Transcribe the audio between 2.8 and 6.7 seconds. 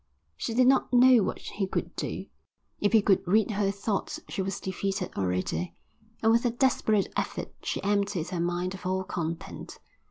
he could read her thoughts she was defeated already, and with a